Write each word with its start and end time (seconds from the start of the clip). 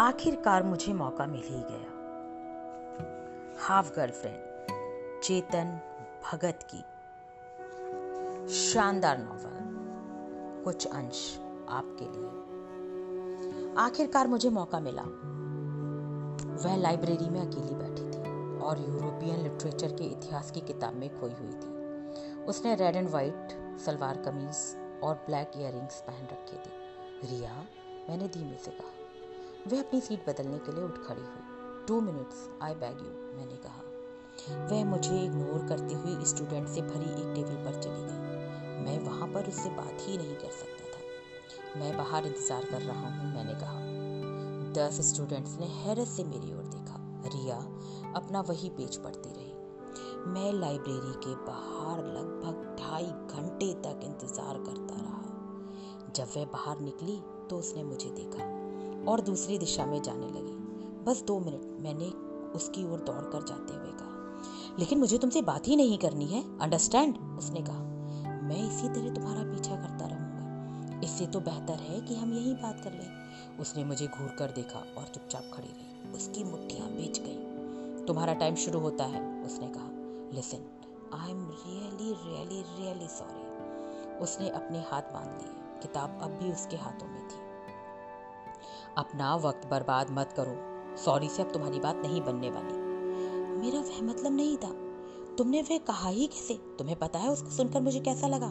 आखिरकार 0.00 0.62
मुझे 0.62 0.92
मौका 0.92 1.26
मिल 1.26 1.42
ही 1.44 1.62
गया। 1.70 1.90
हाफ़ 3.60 3.96
गर्लफ्रेंड, 3.96 4.38
चेतन 5.22 5.80
भगत 6.32 6.58
की। 6.74 6.80
शानदार 8.54 9.18
नॉवल, 9.18 9.58
कुछ 10.64 10.86
अंश 10.86 11.38
आपके 11.68 12.04
लिए। 12.04 12.28
आखिरकार 13.78 14.26
मुझे 14.26 14.50
मौका 14.50 14.80
मिला। 14.80 15.02
वह 16.64 16.76
लाइब्रेरी 16.76 17.30
में 17.30 17.40
अकेली 17.40 17.74
बैठी 17.74 18.10
थी 18.10 18.60
और 18.60 18.78
यूरोपियन 18.78 19.40
लिटरेचर 19.40 19.88
के 19.88 20.04
इतिहास 20.04 20.50
की 20.50 20.60
किताब 20.60 20.94
में 20.94 21.20
खोई 21.20 21.32
हुई 21.32 21.52
थी। 21.52 21.74
उसने 22.44 22.74
red 22.74 22.96
and 22.96 23.08
white 23.08 23.48
salwar 23.78 24.16
kameez 24.16 24.76
और 25.02 25.14
ब्लैक 25.14 25.50
इयर 25.56 25.72
पहन 26.06 26.24
रखे 26.24 26.56
थे। 26.56 26.84
रिया, 27.30 27.64
मैंने 28.08 28.28
धीमे 28.28 28.56
से 28.56 28.70
कहा 28.70 29.03
वह 29.66 29.78
अपनी 29.80 30.00
सीट 30.00 30.28
बदलने 30.28 30.58
के 30.58 30.72
लिए 30.72 30.84
उठ 30.84 30.96
खड़ी 30.98 31.22
हुई। 31.22 31.86
Two 31.88 32.00
minutes 32.00 32.48
I 32.62 32.74
beg 32.74 32.98
you 32.98 33.10
मैंने 33.36 33.56
कहा। 33.56 33.82
वह 34.70 34.84
मुझे 34.84 35.20
इग्नोर 35.20 35.66
करती 35.68 35.94
हुई 35.94 36.24
स्टूडेंट 36.24 36.68
से 36.68 36.82
भरी 36.82 37.10
एक 37.12 37.34
टेबल 37.34 37.64
पर 37.64 37.80
चली 37.80 38.02
गई। 38.02 38.82
मैं 38.84 38.98
वहाँ 39.04 39.28
पर 39.28 39.48
उससे 39.48 39.70
बात 39.70 39.96
ही 40.00 40.16
नहीं 40.18 40.34
कर 40.34 40.50
सकता 40.50 40.90
था। 40.90 41.80
मैं 41.80 41.96
बाहर 41.96 42.26
इंतज़ार 42.26 42.64
कर 42.64 42.82
रहा 42.82 43.10
हूँ, 43.10 43.32
मैंने 43.34 43.54
कहा। 43.54 43.78
दस 44.78 45.00
स्टूडेंट्स 45.12 45.58
ने 45.58 45.66
हैरत 45.66 46.08
से 46.08 46.24
मेरी 46.24 46.52
ओर 46.52 46.64
देखा। 46.64 47.00
रिया 47.34 47.56
अपना 48.16 48.40
वही 48.40 48.70
पेज 48.70 48.96
पढ़ती 48.96 49.28
रही। 49.28 49.52
मैं 50.32 50.52
लाइब्रेरी 50.52 51.12
के 51.18 51.34
बाहर 51.46 52.04
लगभग 52.06 52.76
ढाई 52.80 53.06
घंटे 53.06 53.72
तक 53.82 54.04
इंतज़ार 54.04 54.58
करता 54.58 55.00
रहा। 55.00 56.12
जब 56.12 56.26
वह 56.36 56.44
बाहर 56.52 56.80
निकली 56.80 57.20
तो 57.50 57.58
उसने 57.58 57.82
मुझे 57.82 58.10
देखा। 58.10 58.52
और 59.08 59.20
दूसरी 59.20 59.58
दिशा 59.58 59.86
में 59.86 60.02
जाने 60.02 60.26
लगी। 60.26 60.54
बस 61.04 61.22
दो 61.22 61.38
मिनट 61.38 61.80
मैंने 61.80 62.08
उसकी 62.50 62.92
ओर 62.92 62.98
दौड़ 62.98 63.24
कर 63.24 63.44
जाते 63.44 63.74
हुए 63.74 63.92
कहा। 63.92 64.14
लेकिन 64.78 64.98
मुझे 64.98 65.18
तुमसे 65.18 65.42
बात 65.42 65.68
ही 65.68 65.76
नहीं 65.76 65.98
करनी 65.98 66.26
है 66.26 66.58
अंडरस्टैंड 66.58 67.38
उसने 67.38 67.60
कहा। 67.60 67.82
मैं 68.42 68.76
इसी 68.76 68.88
तरह 68.88 69.14
तुम्हारा 69.14 69.42
पीछा 69.42 69.76
करता 69.76 70.06
रहूँगा। 70.06 71.00
इससे 71.04 71.26
तो 71.26 71.40
बेहतर 71.40 71.74
है 71.74 72.00
कि 72.00 72.14
हम 72.14 72.32
यही 72.32 72.54
बात 72.54 72.80
कर 72.84 72.92
लें। 72.92 73.10
उसने 73.60 73.84
मुझे 73.84 74.06
घूर 74.06 74.28
कर 74.28 74.50
देखा 74.50 74.78
और 74.78 75.04
चुपचाप 75.04 75.50
खड़ी 75.54 75.68
रही। 75.68 76.12
उसकी 76.12 76.44
मुट्ठियाँ 76.44 76.88
बेच 76.88 77.18
गई। 77.18 77.54
तुम्हारा 78.04 78.34
टाइम 78.34 78.54
शुरू 78.54 78.78
होता 78.78 79.04
है, 79.04 79.44
उसने 79.44 79.68
कहा। 79.68 79.88
Listen 80.36 80.70
I 81.14 81.30
am 81.30 81.50
really 81.50 82.12
really 82.12 82.62
really 82.62 83.08
sorry 83.08 83.44
उसने 84.18 84.48
अपने 84.48 84.78
हाथ 84.78 85.02
बाँध 85.02 85.28
लिए। 85.28 85.80
किताब 85.82 86.20
अब 86.22 86.30
भी 86.30 86.52
उसके 86.52 86.76
हाथों 86.76 87.06
में 87.06 87.28
थी। 87.28 87.43
अपना 88.98 89.36
वक्त 89.36 89.66
बर्बाद 89.66 90.06
मत 90.10 90.34
करो। 90.38 90.56
सॉरी 90.96 91.28
से 91.28 91.42
अब 91.42 91.52
तुम्हारी 91.52 91.80
बात 91.80 91.96
नहीं 91.96 92.20
बनने 92.20 92.50
वाली। 92.50 92.78
मेरा 93.58 93.80
वह 93.80 94.02
मतलब 94.02 94.32
नहीं 94.32 94.56
था। 94.56 94.74
तुमने 95.38 95.62
वह 95.62 95.78
कहा 95.78 96.08
ही 96.08 96.26
कैसे? 96.26 96.54
तुम्हें 96.54 96.98
पता 96.98 97.18
है 97.18 97.30
उसको 97.30 97.50
सुनकर 97.50 97.80
मुझे 97.80 98.00
कैसा 98.00 98.26
लगा? 98.26 98.48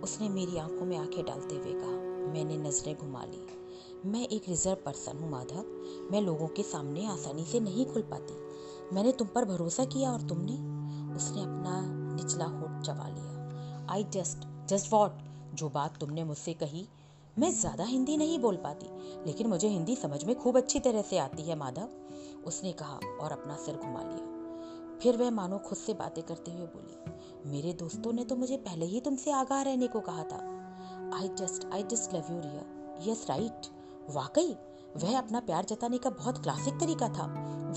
उसने 0.00 0.28
मेरी 0.28 0.56
आँखों 0.56 0.86
में 0.86 0.96
आँखें 0.98 1.24
डालते 1.24 1.54
हुए 1.54 1.72
कहा, 1.72 1.90
मैंने 2.32 2.56
नज़रें 2.56 2.96
घुमा 2.98 3.24
ली। 3.24 3.46
मैं 4.06 4.28
एक 4.28 4.42
रिज़र्व 4.48 4.76
पर्सन 4.84 5.18
हूँ, 5.18 5.30
माधव। 5.30 5.64
मैं 6.12 6.20
लोगों 6.20 6.46
के 6.46 6.62
सामने 6.62 7.06
आसानी 7.06 7.44
से 7.44 7.60
नहीं 7.60 7.86
खुल 7.86 8.02
पाती। 8.02 8.34
मैंने 8.94 9.12
तुम 9.12 9.28
पर 9.28 9.44
भरोसा 9.44 9.84
किया 9.84 10.12
और 10.12 10.22
तुमने 10.22 10.52
उसने 11.14 11.42
अपना 11.42 11.80
निचला 12.14 12.44
होठ 12.44 12.82
चबा 12.82 13.08
लिया। 13.08 13.34
आई 13.90 14.04
जस्ट 14.04 14.68
जस्ट 14.68 14.92
वॉट 14.92 15.10
जो 15.54 15.68
बात 15.68 15.98
तुमने 15.98 16.24
मुझसे 16.24 16.52
कही 16.52 16.88
मैं 17.36 17.50
ज़्यादा 17.50 17.84
हिंदी 17.84 18.16
नहीं 18.16 18.38
बोल 18.38 18.56
पाती, 18.56 18.86
लेकिन 19.26 19.46
मुझे 19.46 19.68
हिंदी 19.68 19.96
समझ 19.96 20.22
में 20.24 20.34
खूब 20.36 20.56
अच्छी 20.56 20.80
तरह 20.80 21.02
से 21.02 21.18
आती 21.18 21.42
है, 21.42 21.54
माधव। 21.56 21.88
उसने 22.46 22.72
कहा 22.72 22.98
और 23.20 23.32
अपना 23.32 23.56
सिर 23.56 23.76
घुमा 23.76 24.02
लिया। 24.02 24.98
फिर 25.02 25.16
वह 25.16 25.30
मानो 25.30 25.58
खुद 25.58 25.78
से 25.78 25.94
बातें 25.94 26.22
करते 26.24 26.50
हुए 26.50 26.66
बोली, 26.66 27.50
मेरे 27.50 27.72
दोस्तों 27.72 28.12
ने 28.12 28.24
तो 28.24 28.36
मुझे 28.36 28.56
पहले 28.58 28.86
ही 28.86 29.00
तुमसे 29.00 29.30
आगाह 29.32 29.62
रहने 29.62 29.86
को 29.86 30.00
कहा 30.00 30.22
था। 30.22 30.38
I 31.14 31.28
just 31.38 31.68
I 31.72 31.82
just 31.82 32.14
love 32.14 32.32
you 32.32 32.40
Riya 32.40 33.10
yes 33.10 33.26
right 33.30 33.66
वाकई? 34.10 34.56
वह 34.96 35.18
अपना 35.18 35.40
प्यार 35.40 35.64
जताने 35.64 35.98
का 35.98 36.10
बहुत 36.12 36.42
क्लासिक 36.42 36.74
तरीका 36.74 37.08
था। 37.08 37.26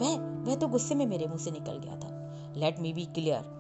वह 0.02 0.18
वह 0.48 0.56
तो 0.56 0.68
गुस्से 0.68 0.96
में 0.96 1.06
मेरे 1.06 1.28
मुँह 1.28 1.40
से 1.40 1.52
निकल 1.52 1.80
गया 1.80 1.96
था। 1.96 2.54
लेट 2.58 2.80
मी 2.80 2.94
बी 2.94 3.06
क्लियर 3.06 3.56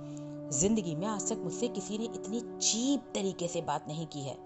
ज़िंदगी 0.52 0.96
में 0.96 1.06
आज 1.08 1.30
तक 1.30 1.38
मुझसे 1.38 1.68
किसी 1.68 1.97
ने 1.97 2.06
इतनी 2.06 2.40
चीप 2.40 3.12
तरीके 3.16 3.47
से 3.47 3.62
बात 3.62 3.88
नहीं 3.88 4.06
की 4.08 4.22
है। 4.22 4.38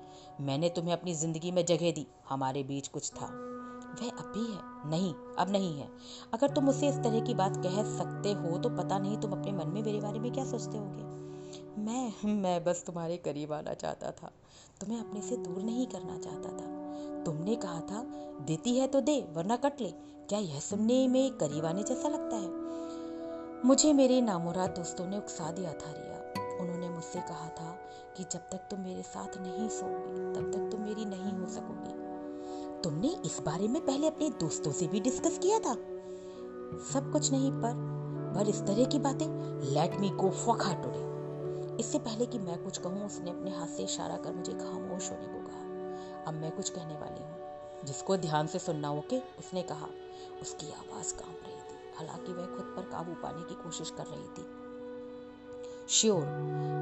मैंने 0.41 0.69
तुम्हें 0.69 0.94
अपनी 0.94 1.13
ज़िंदगी 1.13 1.51
में 1.51 1.66
जगह 1.66 1.91
दी। 1.91 2.06
हमारे 2.29 2.63
बीच 2.63 2.88
कुछ 2.88 3.12
था। 3.12 3.25
वह 3.25 4.09
अब 4.09 4.31
भी 4.35 4.45
है। 4.53 4.90
नहीं, 4.90 5.13
अब 5.13 5.50
नहीं 5.50 5.79
है। 5.79 5.88
अगर 6.34 6.50
तुम 6.50 6.63
मुझसे 6.63 6.90
इस 6.90 6.95
तरह 6.95 7.19
की 7.19 7.34
बात 7.34 7.57
कह 7.57 7.84
सकते 7.97 8.31
हो 8.34 8.57
तो 8.57 8.69
पता 8.69 8.97
नहीं 9.00 9.17
तुम 9.17 9.31
अपने 9.31 9.51
मन 9.51 9.67
में 9.67 9.81
मेरे 9.84 10.00
बारे 10.00 10.19
में 10.19 10.31
क्या 10.31 10.45
सोचते 10.45 10.78
होगे। 10.78 11.81
मैं 11.81 12.34
मैं 12.34 12.63
बस 12.63 12.84
तुम्हारे 12.85 13.17
करीब 13.17 13.53
आना 13.53 13.73
चाहता 13.73 14.11
था। 14.11 14.31
तुम्हें 14.81 15.00
अपने 15.00 15.22
से 15.22 15.38
दूर 15.38 15.61
नहीं 15.63 15.88
करना 15.88 16.17
चाहता 16.17 16.50
था। 16.50 17.23
तुमने 17.23 17.56
कहा 17.56 17.79
था, 17.81 18.03
देती 18.41 18.78
है 18.78 18.88
तो 18.88 19.01
दे, 19.01 19.19
वरना 19.29 19.56
कट 19.56 19.81
ले। 19.81 19.91
क्या 20.29 20.40
यह 20.40 20.59
सुनने 20.59 21.07
में 21.07 21.31
करीब 21.31 21.66
आने 21.66 21.84
जैसा 21.84 22.09
लगता 22.09 22.35
है? 22.35 22.60
मुझे 23.66 23.94
मेरे 23.94 24.22
नामुराद 24.22 24.69
दोस्तों 24.69 25.05
ने 25.05 25.17
उकसा 25.17 25.51
दिया 25.51 25.73
था 25.73 25.91
रिया। 25.91 26.17
उन्होंने 26.61 26.89
मुझसे 26.89 27.19
कहा 27.19 27.49
था 27.49 27.79
कि 28.17 28.23
जब 28.23 28.39
तक 28.39 28.57
तुम 28.57 28.79
मेरे 28.79 29.03
साथ 29.03 29.38
नहीं 29.38 29.69
सोओगे, 29.69 30.33
तब 30.35 30.51
तक 30.51 30.72
तुम 30.72 30.81
मेरी 30.81 31.05
नहीं 31.05 31.39
हो 31.39 31.47
सकोगी। 31.47 32.01
तुमने 32.81 33.07
इस 33.07 33.39
बारे 33.39 33.67
में 33.67 33.85
पहले 33.85 34.07
अपने 34.07 34.29
दोस्तों 34.29 34.72
से 34.72 34.88
भी 34.88 34.99
डिस्कस 34.99 35.38
किया 35.38 35.59
था। 35.59 35.73
सब 36.94 37.09
कुछ 37.13 37.31
नहीं, 37.31 37.51
पर 37.51 38.01
पर 38.35 38.49
इस 38.49 38.61
तरह 38.61 38.85
की 38.85 38.99
बातें 38.99 39.27
लेट 39.72 39.95
मी 39.95 40.09
गो 40.09 40.29
फॉक 40.29 40.61
टुडे 40.61 41.11
इससे 41.79 41.99
पहले 41.99 42.25
कि 42.25 42.39
मैं 42.39 42.63
कुछ 42.63 42.78
कहूँ, 42.78 43.05
उसने 43.05 43.31
अपने 43.31 43.51
हाथ 43.51 43.67
से 43.67 43.83
इशारा 43.83 44.17
कर 44.17 44.33
मुझे 44.33 44.53
खामोश 44.53 45.11
होने 45.11 45.28
को 45.28 45.47
कहा। 45.47 45.61
अब 46.23 46.33
मैं 46.33 46.51
कुछ 46.51 46.69
कहने 46.69 46.93
वाली 46.93 47.23
हूँ। 47.23 47.38
जिसको 47.85 48.17
ध्यान 48.17 48.47
से 48.47 48.59
सुनना, 48.59 48.91
ओके? 48.91 49.19
उसने 49.19 49.61
कहा, 49.61 49.88
उसकी 50.41 50.72
आवाज़ 50.72 51.13
काँप 51.13 51.39
रही 51.47 51.60
हालाँकि 51.97 52.34
वह 52.34 52.46
खुद 52.46 52.74
पर 52.75 52.81
काबू 52.81 53.12
पाने 53.12 53.44
की 53.44 53.56
कोशिश 53.56 53.90
कर 53.90 54.06
रही 54.06 54.28
थी। 54.28 54.46
श्योर, 55.90 56.24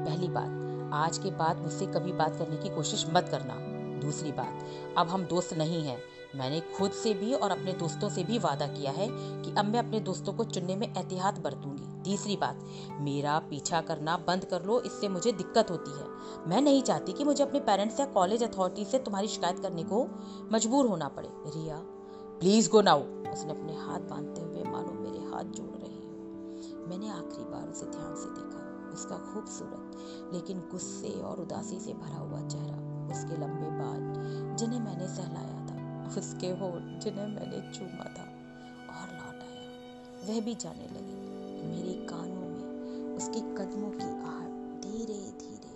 पहली 0.08 0.28
बात, 0.28 0.70
आज 0.94 1.18
के 1.18 1.30
बाद 1.30 1.56
मुझसे 1.56 1.86
कभी 1.86 2.12
बात 2.12 2.36
करने 2.36 2.56
की 2.56 2.68
कोशिश 2.68 3.06
मत 3.10 3.28
करना। 3.30 3.56
दूसरी 4.00 4.32
बात, 4.32 4.64
अब 4.98 5.08
हम 5.08 5.24
दोस्त 5.24 5.54
नहीं 5.54 5.82
हैं। 5.82 6.02
मैंने 6.34 6.60
खुद 6.60 6.90
से 6.90 7.14
भी 7.14 7.34
और 7.34 7.50
अपने 7.50 7.72
दोस्तों 7.72 8.08
से 8.08 8.24
भी 8.24 8.38
वादा 8.38 8.66
किया 8.66 8.92
है 8.92 9.08
कि 9.12 9.54
अब 9.58 9.64
मैं 9.64 9.78
अपने 9.78 10.00
दोस्तों 10.00 10.32
को 10.32 10.44
चुनने 10.44 10.76
में 10.76 10.94
एहतियात 10.96 11.38
बरतूँगी। 11.38 12.02
तीसरी 12.02 12.36
बात, 12.36 12.64
मेरा 12.90 13.38
पीछा 13.38 13.80
करना 13.80 14.16
बंद 14.16 14.44
कर 14.44 14.62
लो, 14.62 14.80
इससे 14.80 15.08
मुझे 15.08 15.32
दिक्कत 15.32 15.70
होती 15.70 15.90
है। 15.90 16.04
मैं 16.48 16.60
नहीं 16.60 16.82
चाहती 16.82 17.12
कि 17.12 17.24
मुझे 17.24 17.44
अपने 17.44 17.60
पेरेंट्स 17.60 18.00
या 18.00 18.06
कॉलेज 18.06 18.42
अथॉरिटी 18.42 18.84
से 18.84 18.98
तुम्हारी 18.98 19.28
शिकायत 19.28 19.58
करने 19.58 19.82
को 19.82 20.08
मजबूर 20.52 20.86
होना 20.86 21.08
पड़े। 21.08 21.28
Riya, 21.28 21.76
please 22.40 22.70
go 22.70 22.80
now. 22.80 23.00
उसने 23.00 23.50
अपने 23.50 23.76
हाथ 23.76 24.00
बांधते 24.00 24.40
हुए 24.40 24.62
मानो 24.62 24.89
हाथ 25.40 25.46
जोड़ 25.46 25.82
रही 25.82 25.96
हो। 25.96 26.86
मैंने 26.86 27.08
आखिरी 27.08 27.44
बार 27.44 27.68
उसे 27.68 27.86
ध्यान 27.86 28.14
से 28.16 28.24
देखा। 28.24 28.70
उसका 28.94 29.16
खूबसूरत, 29.16 29.96
लेकिन 30.34 30.58
गुस्से 30.58 31.20
और 31.20 31.40
उदासी 31.40 31.80
से 31.80 31.92
भरा 31.92 32.16
हुआ 32.16 32.48
चेहरा, 32.48 32.76
उसके 33.10 33.36
लंबे 33.40 33.70
बाल, 33.70 34.00
जिन्हें 34.56 34.80
मैंने 34.80 35.08
सहलाया 35.08 35.66
था, 35.66 36.08
उसके 36.18 36.46
होठ 36.46 37.00
जिन्हें 37.00 37.28
मैंने 37.28 37.72
चूमा 37.72 38.04
था, 38.04 38.24
और 39.00 39.08
लौट 39.12 39.42
आया। 39.42 39.60
वह 40.28 40.40
भी 40.40 40.54
जाने 40.54 40.84
लगी। 40.84 41.20
मेरे 41.66 42.06
कानों 42.06 42.48
में 42.48 43.16
उसके 43.16 43.40
कदमों 43.40 43.90
की 43.90 44.22
आहट 44.22 44.80
धीरे 44.82 45.30
धीरे 45.40 45.70